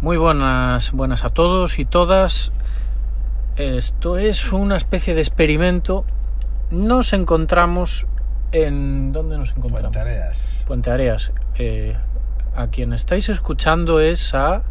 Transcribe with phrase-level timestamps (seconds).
[0.00, 2.52] Muy buenas, buenas a todos y todas.
[3.56, 6.04] Esto es una especie de experimento.
[6.70, 8.06] Nos encontramos
[8.52, 9.10] en.
[9.10, 9.80] ¿Dónde nos encontramos?
[9.80, 10.64] Puente Areas.
[10.68, 11.32] Puente Areas.
[11.56, 11.96] Eh,
[12.54, 14.62] a quien estáis escuchando es a.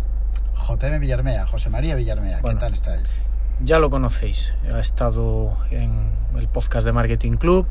[0.66, 2.39] JM Villarmea, José María Villarmea.
[2.39, 2.59] Bueno.
[2.59, 3.20] ¿Qué tal estáis?
[3.62, 4.54] Ya lo conocéis.
[4.73, 7.68] Ha estado en el podcast de Marketing Club.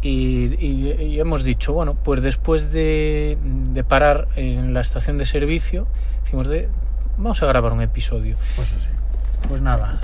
[0.00, 3.36] Y, y- y hemos dicho, bueno, pues después de,
[3.70, 5.86] de parar en la estación de servicio,
[6.24, 6.68] decimos de,
[7.16, 8.36] vamos a grabar un episodio.
[8.56, 8.86] Pues así.
[9.48, 9.98] Pues nada,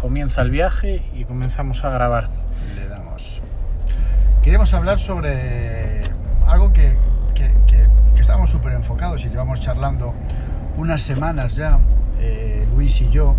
[0.00, 2.28] comienza el viaje y comenzamos a grabar.
[2.74, 3.42] Le damos.
[4.42, 6.02] Queremos hablar sobre
[6.46, 6.96] algo que,
[7.34, 10.14] que, que- que estamos súper enfocados y llevamos charlando
[10.78, 11.78] unas semanas ya,
[12.20, 13.34] eh, Luis y yo,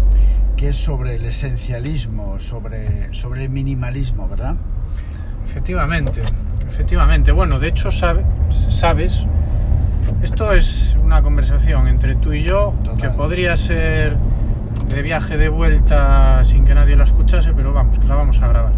[0.56, 4.56] que es sobre el esencialismo, sobre, sobre el minimalismo, ¿verdad?
[5.50, 6.22] Efectivamente,
[6.68, 7.32] efectivamente.
[7.32, 8.24] Bueno, de hecho, sabe-
[8.70, 9.26] sabes,
[10.22, 12.98] esto es una conversación entre tú y yo Total.
[13.02, 14.18] que podría ser
[14.90, 18.48] de viaje de vuelta sin que nadie la escuchase, pero vamos, que la vamos a
[18.48, 18.74] grabar.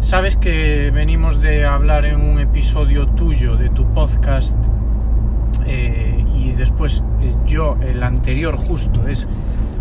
[0.00, 4.56] Sabes que venimos de hablar en un episodio tuyo de tu podcast
[5.66, 9.28] eh, y después eh, yo, el anterior justo, es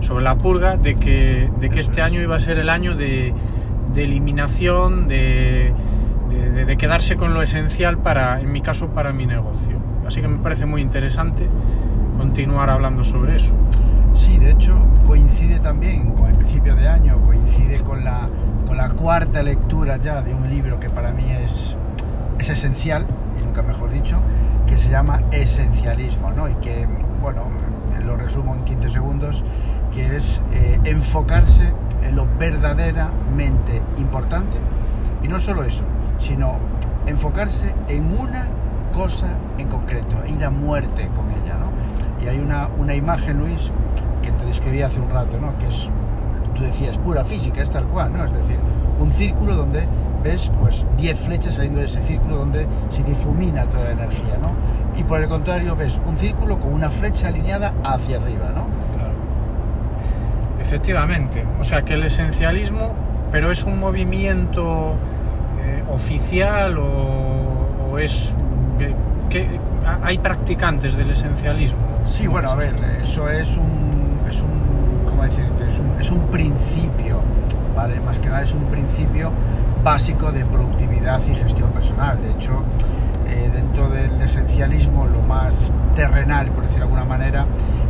[0.02, 2.06] sobre la purga, de que, de que este es.
[2.06, 3.34] año iba a ser el año de,
[3.94, 5.74] de eliminación, de,
[6.38, 9.74] de- quedarse con lo esencial para, en mi caso, para mi negocio.
[10.08, 11.48] Así que me parece muy interesante
[12.18, 13.54] continuar hablando sobre eso.
[14.16, 18.30] Sí, de hecho coincide también con el principio de año, coincide con la,
[18.68, 21.76] con la cuarta lectura ya de un libro que para mí es,
[22.38, 23.06] es esencial,
[23.40, 24.18] y nunca mejor dicho,
[24.68, 26.48] que se llama Esencialismo, ¿no?
[26.50, 26.88] Y que,
[27.22, 27.44] bueno,
[28.06, 29.44] lo resumo en 15 segundos,
[29.94, 31.72] que es eh, enfocarse
[32.04, 34.58] en lo verdaderamente importante,
[35.24, 35.84] y no solo eso,
[36.20, 36.58] sino
[37.06, 38.48] enfocarse en una
[38.94, 41.72] cosa en concreto, ir a muerte con ella, ¿no?
[42.24, 43.72] Y hay una, una imagen, Luis,
[44.22, 45.58] que te describí hace un rato, ¿no?
[45.58, 45.90] Que es,
[46.56, 48.26] tú decías, pura física, es tal cual, ¿no?
[48.26, 48.58] Es decir,
[49.00, 49.88] un círculo donde
[50.24, 54.52] ves, pues, 10 flechas saliendo de ese círculo donde se difumina toda la energía, ¿no?
[55.00, 58.68] Y por el contrario ves un círculo con una flecha alineada hacia arriba, ¿no?
[60.62, 62.92] Efectivamente, o sea que el esencialismo,
[63.32, 64.96] pero es un movimiento
[65.92, 68.34] oficial o, o es
[69.30, 69.46] que,
[70.04, 71.80] hay practicantes del esencialismo.
[72.04, 75.68] Sí, bueno, a ver, eso es un, es un, ¿cómo decirte?
[75.68, 77.22] Es un, es un principio,
[77.76, 78.00] ¿vale?
[78.00, 79.32] Más que nada es un principio
[79.84, 82.22] básico de productividad y gestión personal.
[82.22, 82.64] De hecho,
[83.28, 87.46] eh, dentro del esencialismo, lo más terrenal, por decirlo de alguna manera,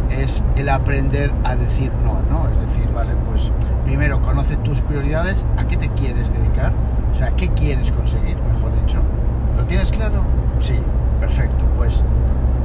[0.09, 2.49] es el aprender a decir no, ¿no?
[2.49, 3.51] Es decir, vale, pues
[3.85, 6.73] primero conoce tus prioridades, a qué te quieres dedicar,
[7.11, 8.99] o sea, qué quieres conseguir, mejor dicho.
[9.57, 10.21] ¿Lo tienes claro?
[10.59, 10.75] Sí,
[11.19, 11.65] perfecto.
[11.77, 12.03] Pues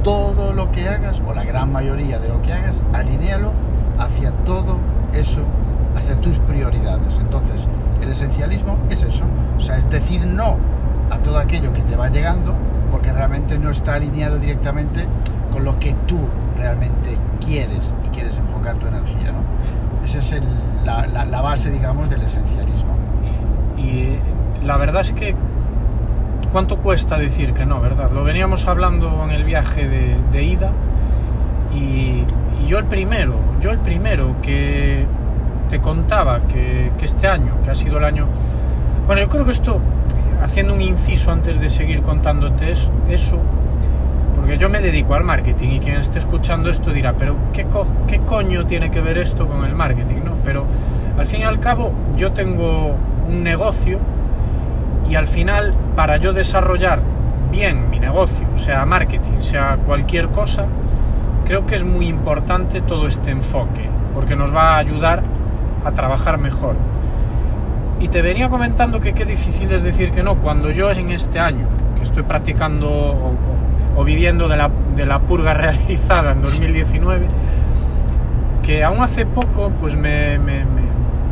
[0.02, 3.50] todo lo que hagas, o la gran mayoría de lo que hagas, alinéalo
[3.98, 4.78] hacia todo
[5.14, 5.40] eso,
[5.96, 7.18] hacia tus prioridades.
[7.18, 7.66] Entonces,
[8.02, 9.24] el esencialismo es eso,
[9.56, 10.56] o sea, es decir no
[11.10, 12.54] a todo aquello que te va llegando,
[12.90, 15.06] porque realmente no está alineado directamente
[15.52, 16.18] con lo que tú
[16.58, 20.04] realmente quieres y quieres enfocar tu energía, ¿no?
[20.04, 20.44] Esa es el-
[20.84, 22.92] la, la- la base, digamos, del esencialismo.
[23.78, 24.18] Y
[24.64, 25.34] la verdad es que
[26.52, 28.10] cuánto cuesta decir que no, ¿verdad?
[28.12, 30.70] Lo veníamos hablando en el viaje de, ida
[31.74, 32.24] y,
[32.68, 35.04] yo el primero, yo el primero que
[35.68, 38.26] te contaba que, que este año, que ha sido el año...
[39.06, 39.80] Bueno, yo creo que esto,
[40.40, 43.36] haciendo un inciso antes de seguir contándote es- eso,
[44.34, 47.66] porque yo me dedico al marketing y quien esté escuchando esto dirá, pero ¿qué,
[48.06, 50.22] qué coño tiene que ver esto con el marketing?
[50.24, 50.32] ¿no?
[50.42, 50.64] Pero
[51.18, 52.94] al fin y al cabo yo tengo
[53.28, 53.98] un negocio
[55.08, 57.00] y al final para yo desarrollar
[57.50, 60.66] bien mi negocio, sea marketing, sea cualquier cosa,
[61.44, 65.22] creo que es muy importante todo este enfoque, porque nos va a ayudar
[65.84, 66.76] a trabajar mejor.
[68.00, 71.38] Y te venía comentando que qué difícil es decir que no, cuando yo en este
[71.38, 72.90] año, que estoy practicando
[73.96, 77.28] o, viviendo de la, de la purga realizada en 2019,
[78.62, 80.38] que aún hace poco pues me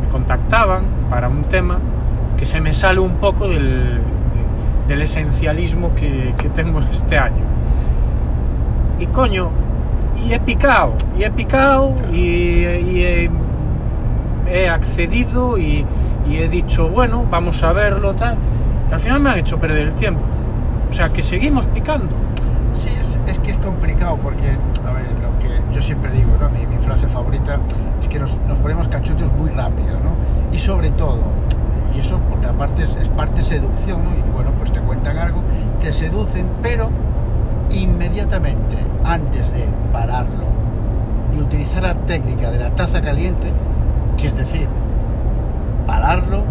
[0.09, 1.79] contactaban para un tema
[2.43, 7.41] que se me sale un poco del, de- del esencialismo que, que tengo este año.
[8.99, 9.47] Y coño,
[10.27, 13.29] y he picado, y he picado, y, y he,
[14.51, 15.85] he accedido y,
[16.29, 18.35] y he dicho, bueno, vamos a verlo, tal.
[18.91, 20.19] Y al final me han hecho perder el tiempo.
[20.89, 22.13] O sea, que seguimos picando.
[22.73, 24.49] Sí, es, es que es complicado porque,
[24.85, 26.49] a ver, lo que yo siempre digo, ¿no?
[26.49, 27.57] mi, mi frase favorita
[28.01, 30.11] es que nos, nos ponemos cachotos muy rápido, ¿no?
[30.53, 31.19] Y sobre todo,
[31.95, 34.11] y eso porque aparte es, es parte seducción, ¿no?
[34.15, 35.41] Y bueno, pues te cuentan algo,
[35.79, 36.89] te seducen, pero
[37.71, 40.45] inmediatamente antes de pararlo
[41.35, 43.51] y utilizar la técnica de la taza caliente,
[44.17, 44.67] que es decir,
[45.87, 46.43] pararlo,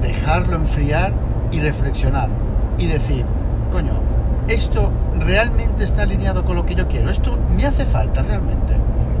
[0.00, 1.12] dejarlo enfriar
[1.50, 2.28] y reflexionar.
[2.78, 3.24] Y decir,
[3.72, 3.94] coño,
[4.48, 8.74] esto realmente está alineado con lo que yo quiero, esto me hace falta realmente.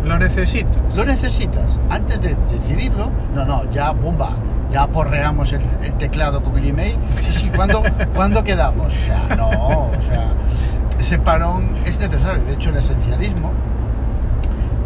[0.04, 0.96] Lo necesitas.
[0.96, 1.80] Lo necesitas.
[1.90, 4.36] Antes de decidirlo, no, no, ya, bomba,
[4.70, 6.96] ya porreamos el, el teclado con el email.
[7.22, 7.82] Sí, sí, ¿cuándo,
[8.14, 8.86] ¿cuándo quedamos?
[8.86, 10.32] O sea, no, o sea,
[10.98, 12.42] ese parón es necesario.
[12.44, 13.52] De hecho, el esencialismo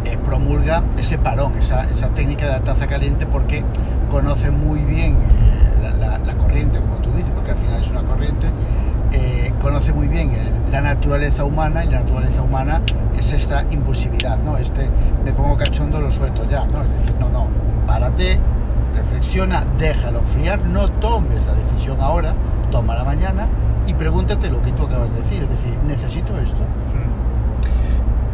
[0.05, 3.63] eh, promulga ese parón, esa, esa, técnica de la taza caliente, porque
[4.09, 7.89] conoce muy bien eh, la, la, la, corriente, como tú dices, porque al final es
[7.91, 8.47] una corriente,
[9.11, 12.81] eh, conoce muy bien el, la naturaleza humana y la naturaleza humana
[13.17, 14.57] es esta impulsividad, ¿no?
[14.57, 14.89] Este
[15.23, 16.81] me pongo cachondo, lo suelto ya, ¿no?
[16.83, 17.47] Es decir, no, no,
[17.85, 18.39] párate,
[18.95, 22.33] reflexiona, déjalo enfriar, no tomes la decisión ahora,
[22.71, 23.47] tómala mañana
[23.87, 26.61] y pregúntate lo que tú acabas de decir, es decir, necesito esto.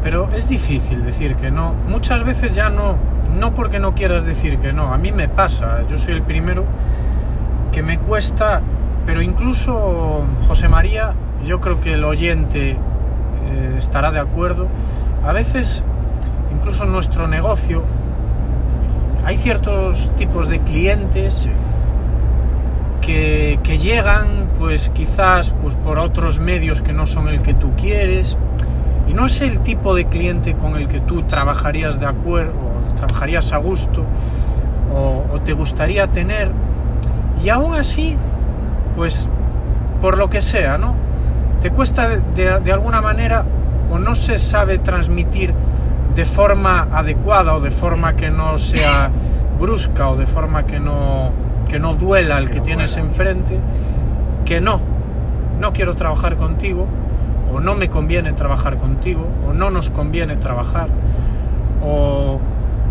[0.03, 1.73] Pero es difícil decir que no.
[1.87, 2.95] Muchas veces ya no,
[3.39, 4.93] no porque no quieras decir que no.
[4.93, 6.65] A mí me pasa, yo soy el primero
[7.71, 8.61] que me cuesta,
[9.05, 11.13] pero incluso José María,
[11.45, 14.67] yo creo que el oyente eh, estará de acuerdo.
[15.25, 15.83] A veces,
[16.53, 17.83] incluso nuestro negocio,
[19.27, 21.49] hay ciertos tipos de clientes Sí.
[23.01, 27.73] que, que llegan, pues quizás pues, por otros medios que no son el que tú
[27.75, 28.37] quieres,
[29.05, 32.95] y no es el tipo de cliente con el que tú trabajarías de acuerdo, o
[32.95, 34.05] trabajarías a gusto,
[34.93, 36.49] o, o te gustaría tener,
[37.43, 38.15] y aún así,
[38.95, 39.27] pues
[40.01, 40.95] por lo que sea, ¿no?
[41.59, 43.43] Te cuesta de, de, de alguna manera
[43.91, 45.53] o no se sabe transmitir
[46.17, 49.09] de forma adecuada o de forma que no sea
[49.59, 51.29] brusca o de forma que no,
[51.69, 53.07] que no duela al que, Que no tienes duela.
[53.09, 53.59] enfrente,
[54.43, 54.79] que no,
[55.61, 56.87] no quiero trabajar contigo,
[57.53, 60.87] o no me conviene trabajar contigo, o no nos conviene trabajar,
[61.83, 62.39] o,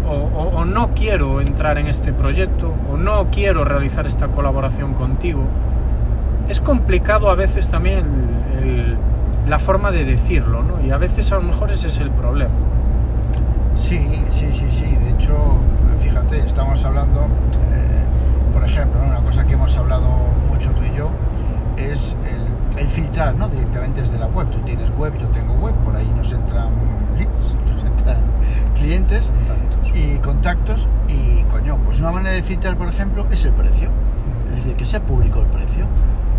[0.08, 4.94] o- o- o no quiero entrar en este proyecto, o no quiero realizar esta colaboración
[4.94, 5.43] contigo.
[6.49, 8.05] Es complicado a veces también
[8.62, 8.96] el- el-
[9.49, 10.84] la forma de decirlo, ¿no?
[10.87, 12.55] Y a veces a lo mejor ese es el problema.
[13.76, 14.87] Sí, sí, sí, sí.
[14.87, 15.34] De hecho,
[16.00, 17.20] fíjate, estamos hablando,
[17.73, 18.05] eh,
[18.52, 19.08] por ejemplo, ¿no?
[19.08, 20.08] una cosa que hemos hablado
[20.49, 21.11] mucho tú y yo
[21.76, 23.49] es el, el filtrar, ¿no?
[23.49, 24.49] Directamente desde la web.
[24.50, 26.70] Tú tienes web, yo tengo web, por ahí nos entran
[27.19, 28.19] leads, nos entran
[28.75, 29.31] clientes
[29.94, 33.90] y contactos y, coño, pues una manera de filtrar, por ejemplo, es el precio.
[34.50, 35.87] Es decir, que sea público el precio.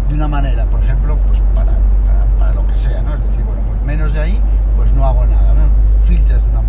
[0.10, 1.74] De una manera, por ejemplo, pues para,
[2.06, 3.13] para, para lo que sea, ¿no?
[3.16, 4.42] Es decir, bueno, pues menos de ahí,
[4.75, 5.62] pues no hago nada, ¿no?
[6.04, 6.67] Filtras de una manera.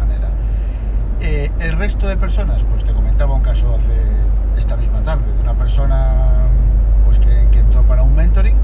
[1.21, 3.93] Eh, el resto de personas, pues te comentaba un caso hace
[4.57, 6.45] esta misma tarde de una persona
[7.05, 8.55] pues que, que entró para un mentoring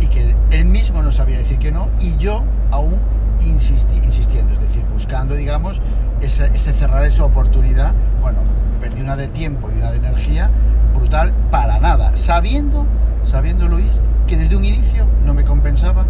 [0.00, 2.96] y que él mismo no sabía decir que no y yo aún
[3.40, 5.82] insisti- insistiendo, es decir, buscando, digamos,
[6.20, 7.92] ese, ese cerrar esa oportunidad.
[8.22, 8.38] Bueno,
[8.80, 10.50] perdí una de tiempo y una de energía
[10.94, 12.86] brutal para nada, sabiendo,
[13.24, 16.04] sabiendo Luis, que desde un inicio no me compensaba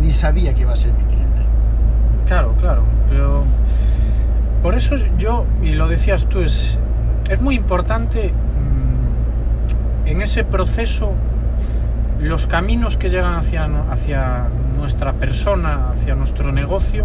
[0.00, 1.42] ni sabía que iba a ser mi cliente.
[2.26, 3.44] Claro, claro, pero
[4.62, 6.78] por eso yo, y lo decías tú, es,
[7.30, 11.12] es muy importante mm, en ese proceso
[12.20, 17.04] los caminos que llegan hacia, hacia nuestra persona, hacia nuestro negocio,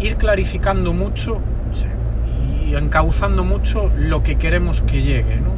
[0.00, 1.38] ir clarificando mucho
[2.66, 5.56] y encauzando mucho lo que queremos que llegue, ¿no?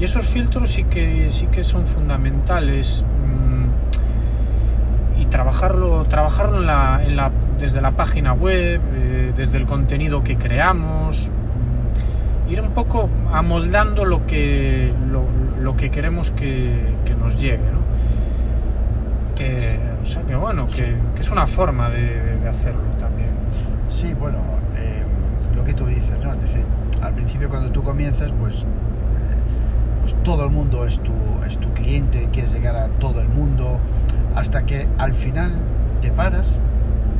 [0.00, 3.04] Y esos filtros sí que, sí que son fundamentales.
[3.04, 3.58] mm,
[5.20, 6.66] Y trabajarlo, trabajarlo en
[7.16, 11.30] la- desde la página web, eh, desde el contenido que creamos,
[12.48, 15.24] ir un poco amoldando lo que, lo,
[15.60, 17.78] lo que queremos que, que nos llegue, ¿no?
[19.40, 23.30] Eh, o sea que bueno, que, es una forma de, de hacerlo también.
[23.88, 24.38] Sí, bueno,
[24.76, 25.02] eh,
[25.54, 26.32] lo que tú dices, ¿no?
[26.34, 26.64] Es decir,
[27.02, 28.66] al principio cuando tú comienzas, pues, eh,
[30.00, 31.12] pues todo el mundo es tu,
[31.46, 33.78] es tu cliente, quieres llegar a todo el mundo,
[34.34, 35.52] hasta que al final
[36.00, 36.58] te paras,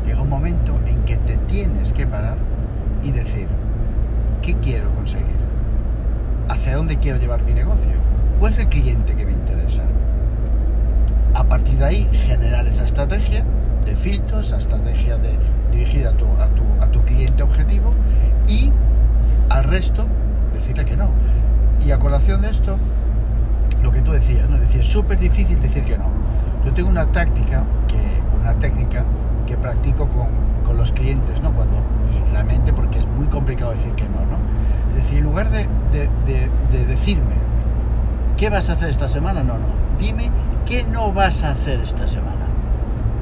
[0.08, 2.38] llega un momento en que te tienes que parar
[3.02, 3.46] y decir,
[4.40, 5.36] ¿qué quiero conseguir?
[6.48, 7.92] ¿Hacia dónde quiero llevar mi negocio?
[8.40, 9.82] ¿Cuál es el cliente que me interesa?
[11.34, 13.44] A partir de ahí, generar esa estrategia
[13.84, 15.36] de filtros, esa estrategia de,
[15.70, 17.92] dirigida a tu, cliente objetivo
[18.46, 18.72] y
[19.50, 20.06] al resto
[20.54, 21.10] decirle que no.
[21.84, 22.78] Y a colación de esto,
[23.82, 24.58] lo que tú decías, ¿no?
[24.58, 26.10] Decir, es súper difícil decir que no.
[26.64, 27.64] Yo tengo una táctica,
[28.40, 29.04] una técnica
[29.46, 30.28] que practico con,
[30.64, 31.52] con los clientes, ¿no?
[31.52, 34.38] Cuando, y realmente porque es muy complicado decir que no, ¿no?
[34.90, 37.34] Es decir, en lugar de, de, de, de decirme,
[38.36, 39.42] ¿qué vas a hacer esta semana?
[39.42, 39.66] No, no.
[39.98, 40.30] Dime
[40.66, 42.46] qué no vas a hacer esta semana.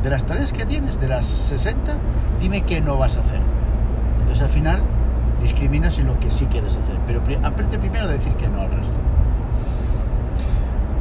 [0.02, 1.94] De las tareas que tienes, de las 60,
[2.40, 3.40] dime qué no vas a hacer.
[4.20, 4.82] Entonces al final
[5.40, 8.70] discriminas en lo que sí quieres hacer, pero aprende primero a decir que no al
[8.70, 8.94] resto.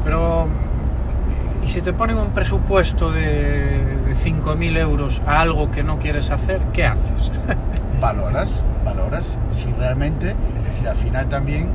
[0.04, 0.48] Pero,
[1.66, 6.30] ¿y si te ponen un presupuesto de, de 5.000 euros a algo que no quieres
[6.30, 7.32] hacer, qué haces?
[8.02, 11.70] Valoras, valoras si realmente, es decir, al final también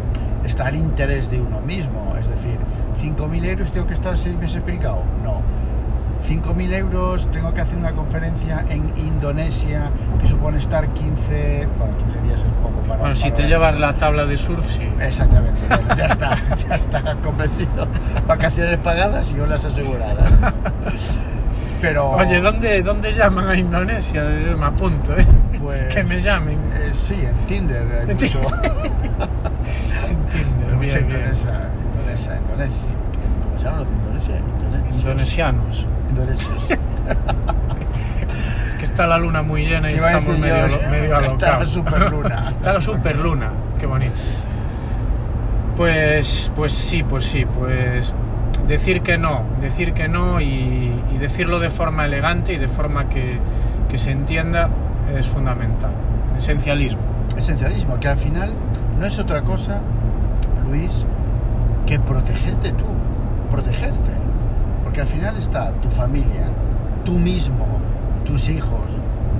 [0.44, 2.58] está el interés de uno mismo, es decir,
[3.02, 5.40] 5.000 euros tengo que estar seis meses picado, no.
[6.28, 12.20] 5.000 euros tengo que hacer una conferencia en Indonesia que supone estar 15, bueno, 15
[12.22, 13.00] días es poco para...
[13.00, 14.82] Bueno, si para- te llevas la tabla de surf, sí.
[15.00, 16.36] Exactamente, ya- ya está,
[16.68, 17.88] ya está convencido.
[18.26, 20.32] Vacaciones pagadas y olas aseguradas.
[21.80, 22.10] Pero.
[22.10, 24.22] Oye, ¿dónde, ¿dónde llaman a Indonesia?
[24.22, 25.24] Me apunto, ¿eh?
[25.62, 26.58] Pues, que me llamen.
[26.74, 28.40] eh, sí, en Tinder hay En mucho.
[30.08, 31.18] Entiendo, mucha bien, bien.
[31.20, 32.94] indonesa, indonesa, indonesia.
[33.44, 34.36] ¿Cómo se llaman los de Indonesia?
[34.38, 35.00] Indonesios.
[35.00, 35.86] Indonesianos.
[36.10, 36.68] Indonesios.
[38.68, 41.68] Es que está la luna muy llena y estamos medio, yo, medio está la alocados.
[41.70, 42.50] superluna.
[42.56, 44.14] está la superluna, qué bonito.
[45.76, 48.12] Pues, pues sí, pues sí, pues
[48.66, 53.08] decir que no, decir que no y, y decirlo de forma elegante y de forma
[53.08, 53.38] que,
[53.88, 54.68] que se entienda
[55.16, 55.92] es fundamental.
[56.36, 57.00] Esencialismo.
[57.36, 58.52] Esencialismo, que al final
[58.98, 59.80] no es otra cosa,
[60.66, 61.04] Luis,
[61.86, 62.84] que protegerte tú.
[63.50, 64.10] Protegerte.
[64.90, 66.48] Porque al final está tu familia,
[67.04, 67.64] tú mismo,
[68.24, 68.82] tus hijos,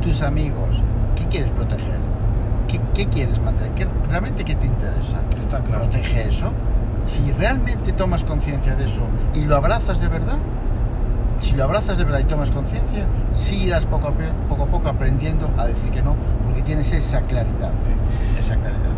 [0.00, 0.80] tus amigos.
[1.16, 1.98] ¿Qué quieres proteger?
[2.68, 3.74] ¿Qué, qué quieres mantener?
[3.74, 5.20] ¿Qué, ¿Realmente qué te interesa?
[5.36, 5.88] Está claro.
[5.88, 6.52] Protege eso.
[7.04, 9.00] Si realmente tomas conciencia de eso
[9.34, 10.36] y lo abrazas de verdad,
[11.40, 14.12] si lo abrazas de verdad y tomas conciencia, sí irás poco a,
[14.48, 16.14] poco a poco aprendiendo a decir que no,
[16.44, 17.72] porque tienes esa claridad.
[18.38, 18.89] Esa claridad.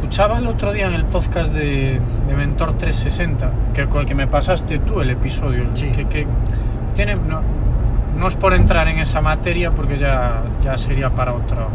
[0.00, 4.78] Escuchaba el otro día en el podcast de, de Mentor 360, que, que me pasaste
[4.78, 5.90] tú el episodio, Sí.
[5.90, 6.26] que, que
[6.94, 7.40] tiene, no,
[8.18, 11.66] no es por entrar en esa materia porque ya, ya sería para otra,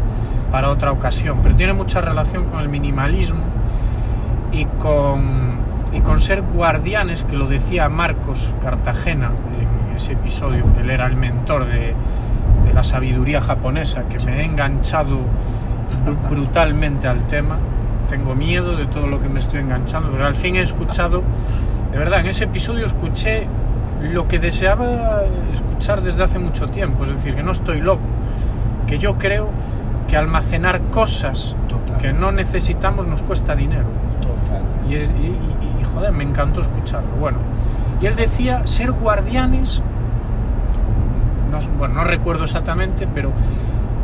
[0.50, 3.40] para otra ocasión, pero tiene mucha relación con el minimalismo
[4.52, 5.58] y con,
[5.92, 9.30] y con ser guardianes, que lo decía Marcos Cartagena
[9.90, 11.94] en ese episodio, él era el mentor de,
[12.66, 15.20] de la sabiduría japonesa, que me he enganchado
[16.04, 17.56] br- brutalmente al tema.
[18.08, 21.22] Tengo miedo de todo lo que me estoy enganchando, pero al fin he escuchado,
[21.92, 23.46] de verdad, en ese episodio escuché
[24.02, 25.22] lo que deseaba
[25.52, 28.04] escuchar desde hace mucho tiempo, es decir, que no estoy loco,
[28.86, 29.48] que yo creo
[30.06, 31.98] que almacenar cosas Total.
[31.98, 33.86] que no necesitamos nos cuesta dinero.
[34.20, 34.62] Total.
[34.88, 37.08] Y, es- y- y- y, joder, me encantó escucharlo.
[37.18, 37.38] Bueno,
[38.00, 39.82] y él decía ser guardianes,
[41.50, 43.32] no, bueno, no recuerdo exactamente, pero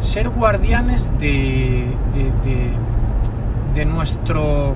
[0.00, 2.72] ser guardianes de, de, de-
[3.74, 4.74] de nuestro,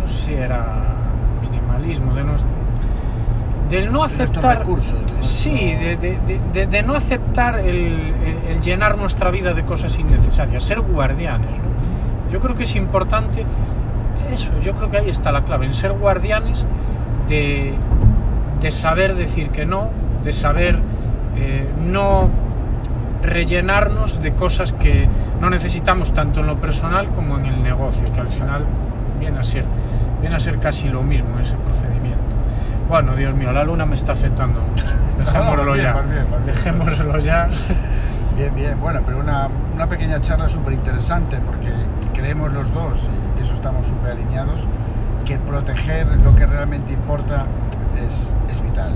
[0.00, 0.64] no sé si era
[1.42, 2.48] minimalismo, de nuestro,
[3.68, 4.58] del no De aceptar...
[4.60, 8.96] recursos, de nuestro- Sí, de, de- de- de- de no aceptar el, el- el llenar
[8.96, 11.50] nuestra vida de cosas innecesarias, ser guardianes.
[11.50, 12.32] ¿no?
[12.32, 13.44] Yo creo que es importante
[14.32, 16.66] eso, yo creo que ahí está la clave, en ser guardianes
[17.28, 17.74] de,
[18.60, 19.88] de saber decir que no,
[20.24, 20.78] de saber
[21.36, 22.28] eh, no
[23.22, 25.08] rellenarnos de cosas que
[25.40, 28.64] no necesitamos tanto en lo personal como en el negocio, que al final
[29.18, 29.64] viene a ser,
[30.20, 32.18] viene a ser casi lo mismo ese procedimiento.
[32.88, 34.86] Bueno, Dios mío, la luna me está afectando mucho.
[35.18, 35.92] Dejémoslo bien, ya.
[36.00, 36.46] bien, bien.
[36.46, 37.48] Dejémoslo ya.
[38.38, 41.72] Bien, bien, bueno, pero una, una pequeña charla súper interesante porque
[42.14, 44.60] creemos los dos, y eso estamos súper alineados,
[45.24, 47.46] que proteger lo que realmente importa
[47.96, 48.92] es, es vital.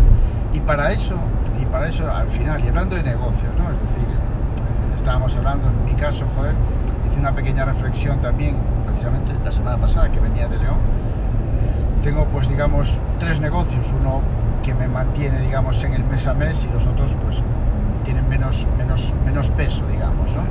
[0.53, 1.17] Y para eso,
[1.63, 3.71] y para eso al final, y hablando de negocios, ¿no?
[3.71, 6.55] Es decir, eh, estábamos hablando, en mi caso, joder,
[7.07, 10.79] hice una pequeña reflexión también, precisamente la semana pasada que venía de León.
[12.03, 14.23] Tengo pues digamos tres negocios, uno
[14.63, 17.43] que me mantiene digamos en el mes a mes y los otros pues
[18.05, 20.43] tienen menos, menos, menos peso digamos, ¿no?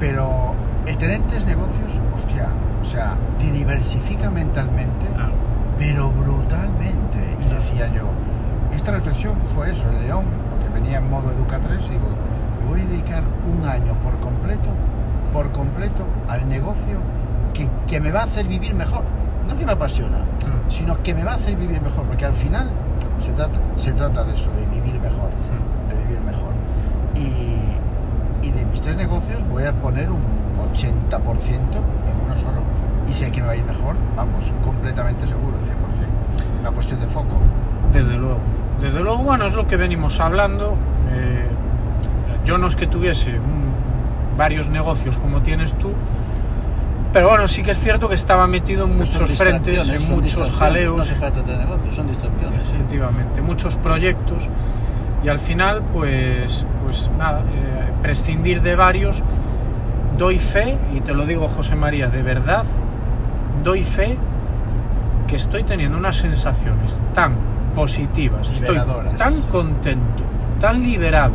[0.00, 2.48] Pero el tener tres negocios, hostia,
[2.80, 5.06] o sea, te diversifica mentalmente,
[5.78, 7.36] pero brutalmente.
[7.40, 8.08] Y decía yo,
[8.72, 12.06] esta reflexión fue eso, el león, porque venía en modo Educa 3, digo,
[12.62, 14.70] me voy a dedicar un año por completo,
[15.32, 16.98] por completo, al negocio
[17.54, 19.04] que, que me va a hacer vivir mejor.
[19.48, 20.70] No que me apasiona, Mm.
[20.70, 22.68] sino que me va a hacer vivir mejor, porque al final
[23.20, 25.30] se trata, se trata de eso, de vivir mejor,
[25.88, 26.50] de vivir mejor.
[27.14, 30.20] Y, y de mis tres negocios voy a poner un
[30.72, 32.62] 80% en uno solo.
[33.08, 36.60] Y sé que me va a ir mejor, vamos, completamente seguro, 100%.
[36.60, 37.36] Una cuestión de foco.
[37.92, 38.38] Desde luego.
[38.82, 40.76] Desde luego, bueno, es lo que venimos hablando.
[41.14, 41.46] eh,
[42.44, 43.72] yo no es que tuviese un-
[44.36, 45.92] varios negocios como tienes tú,
[47.12, 50.50] pero bueno, sí que es cierto que estaba metido en Pues muchos frentes, en muchos
[50.50, 50.96] jaleos.
[50.96, 52.66] No se trata de negocios, son distracciones.
[52.70, 54.48] Efectivamente, muchos proyectos
[55.22, 59.22] y al final, pues, pues nada, eh, prescindir de varios,
[60.18, 62.64] doy fe, y te lo digo José María, de verdad,
[63.62, 64.16] doy fe
[65.28, 67.34] que estoy teniendo unas sensaciones tan
[67.74, 68.78] positivas, estoy
[69.16, 70.22] tan contento,
[70.60, 71.34] tan liberado,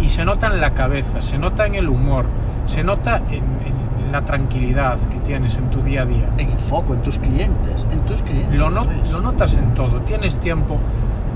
[0.00, 2.26] y, y se nota en la cabeza, se nota en el humor,
[2.66, 6.28] se nota en, en- en la tranquilidad que tienes en tu día a día.
[6.36, 8.58] En el foco, en tus clientes, en tus clientes.
[8.58, 10.00] Lo, no- lo notas en todo.
[10.00, 10.78] Tienes tiempo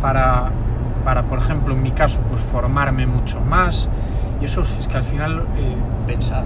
[0.03, 0.51] para,
[1.05, 3.89] para, por ejemplo, en mi caso, pues formarme mucho más.
[4.41, 5.77] Y eso es que al final eh,
[6.09, 6.45] Pensar,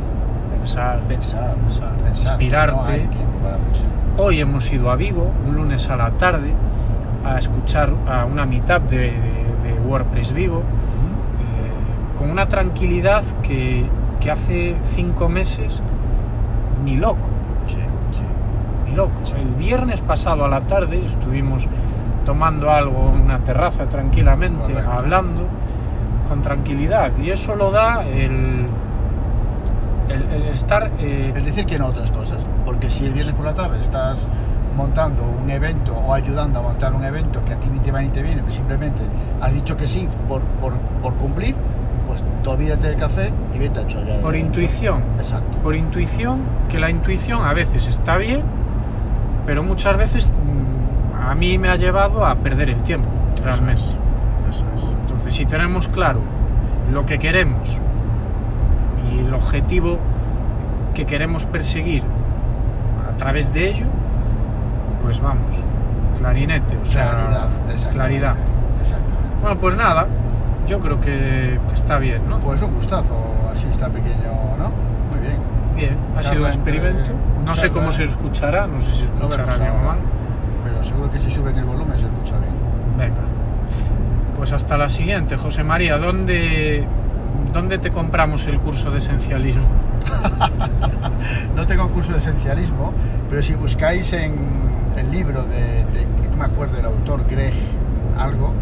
[0.58, 1.00] pensar.
[1.08, 1.54] pensar,
[2.04, 3.04] Pensar, inspirarte.
[4.16, 4.22] No.
[4.22, 6.52] Hoy hemos ido a Vigo, un lunes a la tarde,
[7.24, 9.12] a escuchar a una meetup de, de-
[9.64, 13.86] de WordPress Vigo, eh, con una tranquilidad que,
[14.20, 15.82] que hace cinco meses
[16.84, 17.28] ni loco.
[17.66, 17.74] Sí,
[18.12, 18.22] sí.
[18.88, 19.12] ni loco.
[19.36, 21.66] El viernes pasado a la tarde estuvimos
[22.24, 24.90] tomando algo en una terraza tranquilamente, Correcto.
[24.90, 25.42] hablando
[26.28, 27.12] con tranquilidad.
[27.18, 28.66] Y eso lo da el,
[30.08, 30.90] el, el estar...
[30.98, 32.44] eh, Es decir, que no a otras cosas.
[32.66, 34.28] Porque si el viernes por la tarde estás
[34.78, 38.00] montando un evento o ayudando a montar un evento que a ti ni te va
[38.00, 39.02] ni te viene, pero simplemente
[39.40, 41.56] has dicho que sí por, por, por cumplir,
[42.06, 44.20] pues te olvídate del café y vete a chollar.
[44.20, 45.02] por intuición.
[45.18, 45.58] Exacto.
[45.58, 48.42] Por intuición, que la intuición a veces está bien,
[49.44, 53.08] pero muchas veces mm, a mí me ha llevado a perder el tiempo,
[53.44, 53.82] realmente.
[53.82, 53.98] Eso
[54.48, 54.56] es.
[54.56, 54.82] Eso es.
[55.00, 56.20] Entonces, si tenemos claro
[56.92, 57.78] lo que queremos
[59.12, 59.98] y el objetivo
[60.94, 62.04] que queremos perseguir
[63.12, 63.86] a través de ello,
[65.08, 65.56] pues vamos,
[66.18, 67.44] clarinete, o sea, Claridad.
[67.46, 67.88] exactamente.
[67.92, 68.36] claridad.
[68.82, 69.40] Exactamente.
[69.40, 70.06] Bueno, pues nada,
[70.66, 72.38] yo creo que, que está bien, ¿no?
[72.40, 73.16] Pues un gustazo,
[73.50, 74.68] así está pequeño, ¿no?
[75.10, 75.38] Muy bien.
[75.74, 77.10] Bien, ha sido un experimento.
[77.42, 79.98] No sé cómo se escuchará, no sé si se escuchará bien o mal.
[80.64, 82.52] Pero seguro que si suben el volumen se escucha bien.
[82.98, 83.22] Venga.
[84.36, 85.96] Pues hasta la siguiente, José María.
[85.96, 86.86] ¿Dónde,
[87.52, 89.62] dónde te compramos el curso de esencialismo?
[91.56, 92.92] No tengo curso de esencialismo,
[93.28, 94.34] pero si buscáis en
[94.96, 97.52] el libro de, de- no me acuerdo el autor, Greg
[98.16, 98.52] algo,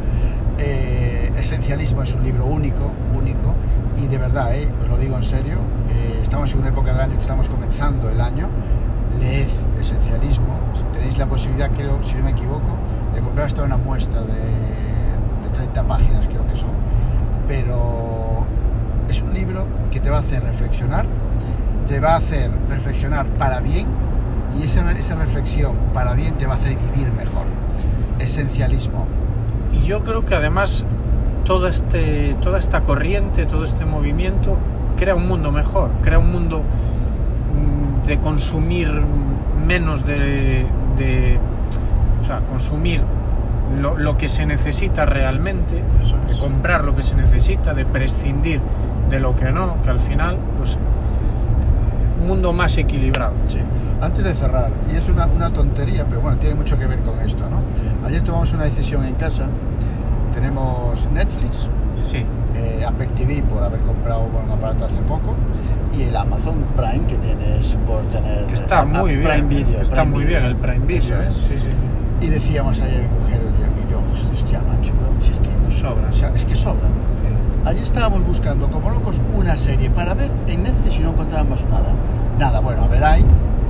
[0.59, 3.55] eh, Esencialismo es un libro único, único,
[4.03, 5.57] y de verdad, eh, os lo digo en serio,
[5.91, 8.49] eh, estamos en una época del año que estamos comenzando el año,
[9.21, 10.59] leed Esencialismo,
[10.95, 12.77] tenéis la posibilidad, creo, si no me equivoco,
[13.15, 14.29] de comprar hasta una muestra de,
[15.49, 16.71] de 30 páginas, creo que son,
[17.47, 18.36] pero
[19.09, 21.07] es un libro que te va a hacer reflexionar,
[21.89, 23.87] te va a hacer reflexionar para bien
[24.59, 27.45] y esa, esa reflexión para bien te va a hacer vivir mejor.
[28.19, 29.07] Esencialismo.
[29.73, 30.85] Y yo creo que además
[31.45, 34.57] todo este, toda esta corriente, todo este movimiento
[34.97, 38.89] crea un mundo mejor, crea un mundo mm, de consumir
[39.67, 40.67] menos de,
[40.97, 41.39] de-
[42.21, 43.03] o sea, consumir
[43.81, 48.61] lo, lo que se necesita realmente, de comprar lo que se necesita, de prescindir
[49.11, 50.77] de lo que no, que al final, pues,
[52.21, 53.35] un mundo más equilibrado.
[53.47, 53.59] Sí.
[54.01, 57.19] Antes de cerrar, y es una, una tontería, pero bueno, tiene mucho que ver con
[57.21, 57.61] esto, ¿no?
[58.07, 59.45] Ayer tomamos una decisión en casa.
[60.35, 61.69] Tenemos Netflix,
[62.11, 65.35] Sí, eh, Apple TV por haber comprado bueno, un aparato hace poco
[65.93, 69.81] y el Amazon Prime que tienes por tener que está ah, muy bien, Prime Video,
[69.81, 70.41] está Prime muy Video.
[70.41, 71.27] bien el Prime Video, ¿eh?
[71.29, 71.35] es.
[71.35, 72.27] Sí, sí.
[72.27, 75.49] Y decíamos ayer mi mujer y yo, y yo hostia macho, bro, si es que
[75.65, 76.09] Nos sobra.
[76.09, 76.93] o sea, es que sobran.
[77.67, 81.93] Allí estábamos buscando como locos una serie para ver en Netflix y no encontrábamos nada.
[82.39, 83.25] Nada, bueno, a ver, hay,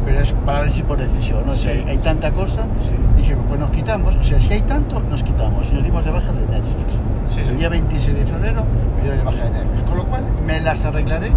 [0.05, 1.69] pero es para ver si por decisión, no sé, Sí.
[1.81, 2.63] hay, hay tanta cosa.
[2.87, 2.93] Sí.
[3.17, 6.11] Dije, pues nos quitamos, o sea, si hay tanto, nos quitamos y nos dimos de
[6.11, 7.01] baja de Netflix.
[7.31, 7.41] Sí.
[7.41, 8.65] El día 26 de febrero
[9.01, 11.31] me doy de baja de Netflix, con lo cual me las arreglaré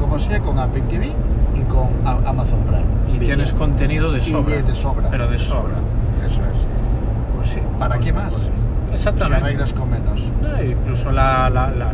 [0.00, 1.12] como sea con Apple TV
[1.54, 2.84] y con Amazon Prime.
[3.08, 3.26] Y Video.
[3.26, 4.56] tienes contenido de Y sobra.
[4.62, 5.10] de sobra.
[5.10, 5.74] Pero de sobra.
[6.26, 6.58] Eso es.
[7.36, 7.60] Pues sí.
[7.78, 8.50] ¿Para Pues- qué más?
[8.96, 9.02] Sí.
[9.02, 9.44] Si Exactamente.
[9.44, 10.22] arreglas con menos.
[10.40, 11.92] No, incluso la, la, la,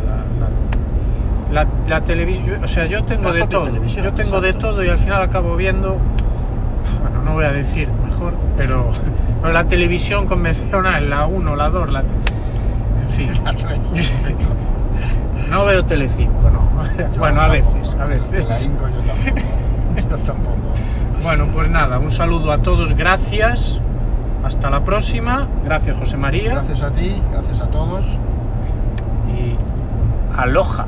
[1.53, 3.67] la, la, televisión, o sea, yo tengo de todo.
[3.87, 4.69] Yo tengo de exacto.
[4.71, 5.99] todo y al final acabo viendo,
[7.03, 8.91] bueno, no voy a decir mejor, pero,
[9.43, 12.01] pero la televisión convencional, la 1, la 2, la...
[12.01, 13.79] En fin, La tres.
[15.51, 16.63] no veo Telecinco, no.
[16.99, 18.65] Yo bueno, a veces, a veces.
[18.65, 19.47] hinco yo tampoco.
[19.97, 20.57] Yo tampoco.
[21.23, 23.81] Bueno, pues nada, un saludo a todos, gracias.
[24.43, 25.49] Hasta la próxima.
[25.65, 26.53] Gracias, José María.
[26.53, 28.05] Gracias a ti, gracias a todos.
[29.29, 29.57] Y
[30.37, 30.87] aloja.